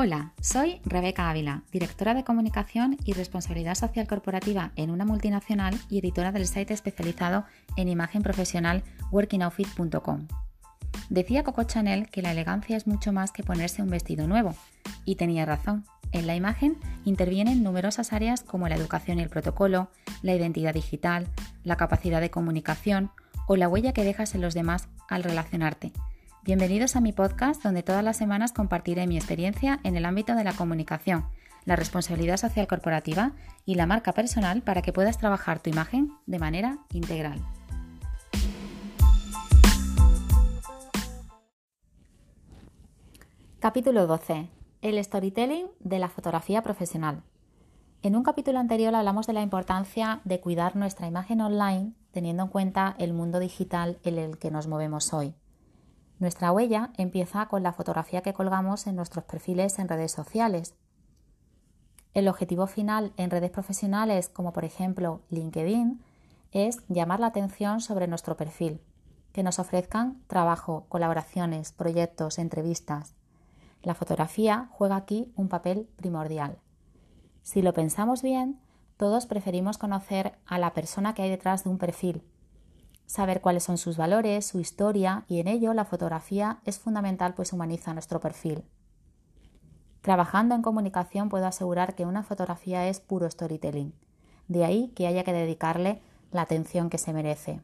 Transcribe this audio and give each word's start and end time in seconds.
Hola, 0.00 0.32
soy 0.40 0.80
Rebeca 0.84 1.28
Ávila, 1.28 1.64
directora 1.72 2.14
de 2.14 2.22
comunicación 2.22 2.96
y 3.04 3.14
responsabilidad 3.14 3.74
social 3.74 4.06
corporativa 4.06 4.70
en 4.76 4.92
una 4.92 5.04
multinacional 5.04 5.76
y 5.90 5.98
editora 5.98 6.30
del 6.30 6.46
site 6.46 6.72
especializado 6.72 7.46
en 7.76 7.88
imagen 7.88 8.22
profesional 8.22 8.84
workingoutfit.com. 9.10 10.28
Decía 11.10 11.42
Coco 11.42 11.64
Chanel 11.64 12.08
que 12.10 12.22
la 12.22 12.30
elegancia 12.30 12.76
es 12.76 12.86
mucho 12.86 13.12
más 13.12 13.32
que 13.32 13.42
ponerse 13.42 13.82
un 13.82 13.90
vestido 13.90 14.28
nuevo, 14.28 14.54
y 15.04 15.16
tenía 15.16 15.44
razón. 15.44 15.84
En 16.12 16.28
la 16.28 16.36
imagen 16.36 16.76
intervienen 17.04 17.64
numerosas 17.64 18.12
áreas 18.12 18.44
como 18.44 18.68
la 18.68 18.76
educación 18.76 19.18
y 19.18 19.22
el 19.22 19.30
protocolo, 19.30 19.90
la 20.22 20.32
identidad 20.32 20.74
digital, 20.74 21.26
la 21.64 21.74
capacidad 21.74 22.20
de 22.20 22.30
comunicación 22.30 23.10
o 23.48 23.56
la 23.56 23.66
huella 23.68 23.94
que 23.94 24.04
dejas 24.04 24.36
en 24.36 24.42
los 24.42 24.54
demás 24.54 24.86
al 25.08 25.24
relacionarte 25.24 25.92
Bienvenidos 26.48 26.96
a 26.96 27.02
mi 27.02 27.12
podcast 27.12 27.62
donde 27.62 27.82
todas 27.82 28.02
las 28.02 28.16
semanas 28.16 28.54
compartiré 28.54 29.06
mi 29.06 29.18
experiencia 29.18 29.80
en 29.84 29.96
el 29.96 30.06
ámbito 30.06 30.34
de 30.34 30.44
la 30.44 30.54
comunicación, 30.54 31.26
la 31.66 31.76
responsabilidad 31.76 32.38
social 32.38 32.66
corporativa 32.66 33.32
y 33.66 33.74
la 33.74 33.84
marca 33.84 34.14
personal 34.14 34.62
para 34.62 34.80
que 34.80 34.94
puedas 34.94 35.18
trabajar 35.18 35.60
tu 35.60 35.68
imagen 35.68 36.10
de 36.24 36.38
manera 36.38 36.78
integral. 36.90 37.44
Capítulo 43.58 44.06
12. 44.06 44.48
El 44.80 45.04
storytelling 45.04 45.66
de 45.80 45.98
la 45.98 46.08
fotografía 46.08 46.62
profesional. 46.62 47.24
En 48.00 48.16
un 48.16 48.22
capítulo 48.22 48.58
anterior 48.58 48.94
hablamos 48.94 49.26
de 49.26 49.34
la 49.34 49.42
importancia 49.42 50.22
de 50.24 50.40
cuidar 50.40 50.76
nuestra 50.76 51.08
imagen 51.08 51.42
online 51.42 51.92
teniendo 52.10 52.44
en 52.44 52.48
cuenta 52.48 52.96
el 52.98 53.12
mundo 53.12 53.38
digital 53.38 53.98
en 54.02 54.16
el 54.16 54.38
que 54.38 54.50
nos 54.50 54.66
movemos 54.66 55.12
hoy. 55.12 55.34
Nuestra 56.18 56.50
huella 56.50 56.90
empieza 56.96 57.46
con 57.46 57.62
la 57.62 57.72
fotografía 57.72 58.22
que 58.22 58.32
colgamos 58.32 58.88
en 58.88 58.96
nuestros 58.96 59.24
perfiles 59.24 59.78
en 59.78 59.88
redes 59.88 60.10
sociales. 60.10 60.74
El 62.12 62.26
objetivo 62.26 62.66
final 62.66 63.12
en 63.16 63.30
redes 63.30 63.50
profesionales 63.50 64.28
como 64.28 64.52
por 64.52 64.64
ejemplo 64.64 65.20
LinkedIn 65.30 66.02
es 66.50 66.78
llamar 66.88 67.20
la 67.20 67.28
atención 67.28 67.80
sobre 67.80 68.08
nuestro 68.08 68.36
perfil, 68.36 68.80
que 69.32 69.44
nos 69.44 69.60
ofrezcan 69.60 70.20
trabajo, 70.26 70.86
colaboraciones, 70.88 71.70
proyectos, 71.70 72.38
entrevistas. 72.38 73.14
La 73.82 73.94
fotografía 73.94 74.68
juega 74.72 74.96
aquí 74.96 75.32
un 75.36 75.48
papel 75.48 75.88
primordial. 75.94 76.58
Si 77.42 77.62
lo 77.62 77.72
pensamos 77.74 78.22
bien, 78.22 78.58
todos 78.96 79.26
preferimos 79.26 79.78
conocer 79.78 80.36
a 80.46 80.58
la 80.58 80.74
persona 80.74 81.14
que 81.14 81.22
hay 81.22 81.30
detrás 81.30 81.62
de 81.62 81.70
un 81.70 81.78
perfil 81.78 82.24
saber 83.08 83.40
cuáles 83.40 83.64
son 83.64 83.78
sus 83.78 83.96
valores, 83.96 84.46
su 84.46 84.60
historia 84.60 85.24
y 85.28 85.40
en 85.40 85.48
ello 85.48 85.72
la 85.72 85.86
fotografía 85.86 86.60
es 86.66 86.78
fundamental 86.78 87.32
pues 87.34 87.54
humaniza 87.54 87.94
nuestro 87.94 88.20
perfil. 88.20 88.64
Trabajando 90.02 90.54
en 90.54 90.62
comunicación 90.62 91.30
puedo 91.30 91.46
asegurar 91.46 91.94
que 91.94 92.04
una 92.04 92.22
fotografía 92.22 92.86
es 92.86 93.00
puro 93.00 93.28
storytelling, 93.28 93.94
de 94.46 94.64
ahí 94.66 94.92
que 94.94 95.06
haya 95.06 95.24
que 95.24 95.32
dedicarle 95.32 96.02
la 96.30 96.42
atención 96.42 96.90
que 96.90 96.98
se 96.98 97.14
merece. 97.14 97.62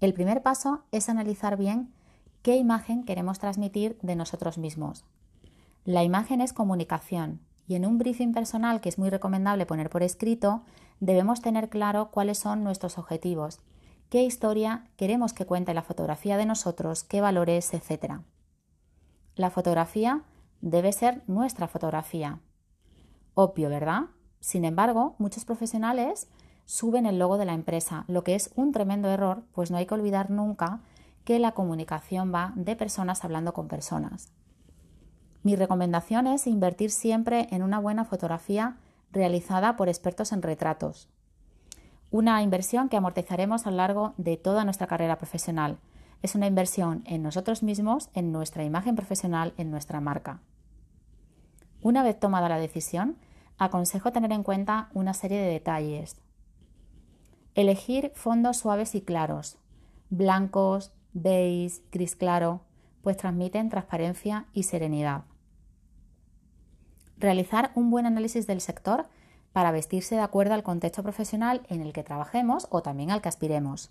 El 0.00 0.14
primer 0.14 0.42
paso 0.42 0.82
es 0.90 1.08
analizar 1.08 1.56
bien 1.56 1.94
qué 2.42 2.56
imagen 2.56 3.04
queremos 3.04 3.38
transmitir 3.38 3.96
de 4.02 4.16
nosotros 4.16 4.58
mismos. 4.58 5.04
La 5.84 6.02
imagen 6.02 6.40
es 6.40 6.52
comunicación 6.52 7.40
y 7.68 7.76
en 7.76 7.86
un 7.86 7.98
briefing 7.98 8.32
personal 8.32 8.80
que 8.80 8.88
es 8.88 8.98
muy 8.98 9.10
recomendable 9.10 9.64
poner 9.64 9.90
por 9.90 10.02
escrito, 10.02 10.64
debemos 11.00 11.40
tener 11.40 11.68
claro 11.68 12.10
cuáles 12.10 12.38
son 12.38 12.64
nuestros 12.64 12.98
objetivos, 12.98 13.60
qué 14.08 14.22
historia 14.24 14.88
queremos 14.96 15.32
que 15.32 15.46
cuente 15.46 15.74
la 15.74 15.82
fotografía 15.82 16.36
de 16.36 16.46
nosotros, 16.46 17.04
qué 17.04 17.20
valores, 17.20 17.72
etc. 17.74 18.20
La 19.34 19.50
fotografía 19.50 20.22
debe 20.60 20.92
ser 20.92 21.22
nuestra 21.26 21.68
fotografía. 21.68 22.40
Obvio, 23.34 23.68
¿verdad? 23.68 24.04
Sin 24.40 24.64
embargo, 24.64 25.16
muchos 25.18 25.44
profesionales 25.44 26.28
suben 26.66 27.06
el 27.06 27.18
logo 27.18 27.36
de 27.36 27.44
la 27.44 27.54
empresa, 27.54 28.04
lo 28.08 28.24
que 28.24 28.34
es 28.34 28.50
un 28.54 28.72
tremendo 28.72 29.08
error, 29.08 29.42
pues 29.52 29.70
no 29.70 29.76
hay 29.76 29.86
que 29.86 29.94
olvidar 29.94 30.30
nunca 30.30 30.80
que 31.24 31.38
la 31.38 31.52
comunicación 31.52 32.32
va 32.32 32.52
de 32.54 32.76
personas 32.76 33.24
hablando 33.24 33.52
con 33.52 33.68
personas. 33.68 34.32
Mi 35.42 35.56
recomendación 35.56 36.26
es 36.26 36.46
invertir 36.46 36.90
siempre 36.90 37.48
en 37.50 37.62
una 37.62 37.78
buena 37.78 38.04
fotografía 38.04 38.76
realizada 39.14 39.76
por 39.76 39.88
expertos 39.88 40.32
en 40.32 40.42
retratos. 40.42 41.08
Una 42.10 42.42
inversión 42.42 42.88
que 42.88 42.96
amortizaremos 42.96 43.66
a 43.66 43.70
lo 43.70 43.78
largo 43.78 44.14
de 44.18 44.36
toda 44.36 44.64
nuestra 44.64 44.86
carrera 44.86 45.18
profesional. 45.18 45.78
Es 46.22 46.34
una 46.34 46.46
inversión 46.46 47.02
en 47.06 47.22
nosotros 47.22 47.62
mismos, 47.62 48.10
en 48.14 48.32
nuestra 48.32 48.64
imagen 48.64 48.96
profesional, 48.96 49.54
en 49.56 49.70
nuestra 49.70 50.00
marca. 50.00 50.40
Una 51.80 52.02
vez 52.02 52.18
tomada 52.18 52.48
la 52.48 52.58
decisión, 52.58 53.16
aconsejo 53.58 54.12
tener 54.12 54.32
en 54.32 54.42
cuenta 54.42 54.88
una 54.94 55.14
serie 55.14 55.40
de 55.40 55.50
detalles. 55.50 56.16
Elegir 57.54 58.12
fondos 58.14 58.58
suaves 58.58 58.94
y 58.94 59.00
claros, 59.00 59.58
blancos, 60.10 60.92
beige, 61.12 61.82
gris 61.92 62.16
claro, 62.16 62.62
pues 63.02 63.16
transmiten 63.16 63.68
transparencia 63.68 64.46
y 64.52 64.64
serenidad. 64.64 65.24
Realizar 67.24 67.70
un 67.74 67.90
buen 67.90 68.04
análisis 68.04 68.46
del 68.46 68.60
sector 68.60 69.06
para 69.54 69.70
vestirse 69.70 70.14
de 70.14 70.20
acuerdo 70.20 70.52
al 70.52 70.62
contexto 70.62 71.02
profesional 71.02 71.62
en 71.70 71.80
el 71.80 71.94
que 71.94 72.02
trabajemos 72.02 72.66
o 72.68 72.82
también 72.82 73.10
al 73.10 73.22
que 73.22 73.30
aspiremos. 73.30 73.90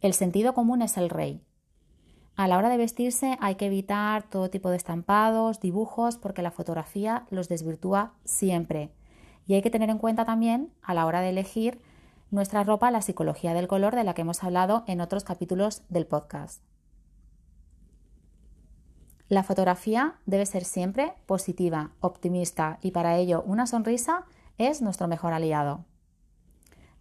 El 0.00 0.14
sentido 0.14 0.54
común 0.54 0.80
es 0.82 0.96
el 0.96 1.10
rey. 1.10 1.42
A 2.36 2.46
la 2.46 2.56
hora 2.56 2.68
de 2.68 2.76
vestirse 2.76 3.36
hay 3.40 3.56
que 3.56 3.66
evitar 3.66 4.30
todo 4.30 4.48
tipo 4.48 4.70
de 4.70 4.76
estampados, 4.76 5.58
dibujos, 5.58 6.18
porque 6.18 6.40
la 6.40 6.52
fotografía 6.52 7.26
los 7.30 7.48
desvirtúa 7.48 8.12
siempre. 8.24 8.92
Y 9.48 9.54
hay 9.54 9.62
que 9.62 9.70
tener 9.70 9.90
en 9.90 9.98
cuenta 9.98 10.24
también, 10.24 10.72
a 10.80 10.94
la 10.94 11.04
hora 11.04 11.20
de 11.20 11.30
elegir 11.30 11.80
nuestra 12.30 12.62
ropa, 12.62 12.92
la 12.92 13.02
psicología 13.02 13.54
del 13.54 13.66
color 13.66 13.96
de 13.96 14.04
la 14.04 14.14
que 14.14 14.22
hemos 14.22 14.44
hablado 14.44 14.84
en 14.86 15.00
otros 15.00 15.24
capítulos 15.24 15.82
del 15.88 16.06
podcast. 16.06 16.62
La 19.28 19.42
fotografía 19.42 20.14
debe 20.24 20.46
ser 20.46 20.64
siempre 20.64 21.12
positiva, 21.26 21.90
optimista 22.00 22.78
y 22.80 22.92
para 22.92 23.16
ello 23.16 23.42
una 23.46 23.66
sonrisa 23.66 24.24
es 24.56 24.80
nuestro 24.80 25.06
mejor 25.06 25.34
aliado. 25.34 25.84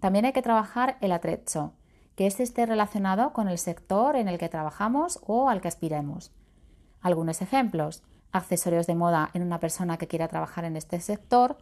También 0.02 0.26
hay 0.26 0.34
que 0.34 0.42
trabajar 0.42 0.98
el 1.00 1.14
atrecho, 1.14 1.72
que 2.16 2.28
este 2.28 2.44
esté 2.44 2.66
relacionado 2.66 3.32
con 3.32 3.48
el 3.48 3.58
sector 3.58 4.18
en 4.18 4.28
el 4.28 4.38
que 4.38 4.50
trabajamos 4.50 5.20
o 5.26 5.48
al 5.48 5.62
que 5.62 5.70
aspiremos. 5.70 6.34
Algunos 7.00 7.42
ejemplos, 7.42 8.04
accesorios 8.34 8.88
de 8.88 8.96
moda 8.96 9.30
en 9.34 9.42
una 9.42 9.62
persona 9.62 9.98
que 9.98 10.08
quiera 10.08 10.28
trabajar 10.28 10.66
en 10.66 10.76
este 10.76 11.00
sector 11.00 11.58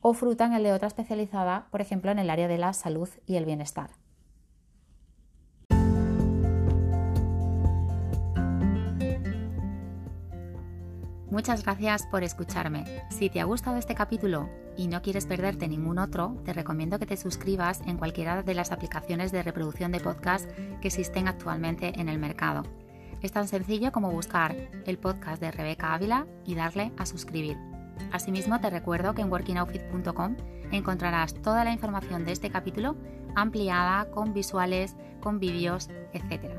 o 0.00 0.14
fruta 0.14 0.46
en 0.46 0.54
el 0.54 0.62
de 0.62 0.72
otra 0.72 0.88
especializada, 0.88 1.66
por 1.70 1.82
ejemplo, 1.82 2.10
en 2.10 2.18
el 2.18 2.30
área 2.30 2.48
de 2.48 2.56
la 2.56 2.72
salud 2.72 3.10
y 3.26 3.36
el 3.36 3.44
bienestar. 3.44 3.90
Muchas 11.30 11.62
gracias 11.62 12.06
por 12.06 12.24
escucharme. 12.24 12.84
Si 13.10 13.28
te 13.28 13.40
ha 13.40 13.44
gustado 13.44 13.76
este 13.76 13.94
capítulo 13.94 14.48
y 14.78 14.88
no 14.88 15.02
quieres 15.02 15.26
perderte 15.26 15.68
ningún 15.68 15.98
otro, 15.98 16.40
te 16.44 16.54
recomiendo 16.54 16.98
que 16.98 17.04
te 17.04 17.18
suscribas 17.18 17.82
en 17.86 17.98
cualquiera 17.98 18.42
de 18.42 18.54
las 18.54 18.72
aplicaciones 18.72 19.30
de 19.30 19.42
reproducción 19.42 19.92
de 19.92 20.00
podcast 20.00 20.50
que 20.80 20.88
existen 20.88 21.28
actualmente 21.28 22.00
en 22.00 22.08
el 22.08 22.18
mercado. 22.18 22.62
Es 23.20 23.32
tan 23.32 23.46
sencillo 23.46 23.92
como 23.92 24.10
buscar 24.10 24.56
el 24.86 24.96
podcast 24.96 25.42
de 25.42 25.50
Rebeca 25.50 25.92
Ávila 25.92 26.26
y 26.46 26.54
darle 26.54 26.92
a 26.96 27.04
suscribir. 27.04 27.58
Asimismo, 28.10 28.58
te 28.60 28.70
recuerdo 28.70 29.14
que 29.14 29.20
en 29.20 29.30
workingoutfit.com 29.30 30.36
encontrarás 30.72 31.34
toda 31.34 31.62
la 31.62 31.72
información 31.72 32.24
de 32.24 32.32
este 32.32 32.48
capítulo 32.48 32.96
ampliada 33.34 34.10
con 34.12 34.32
visuales, 34.32 34.96
con 35.20 35.40
vídeos, 35.40 35.90
etc. 36.14 36.54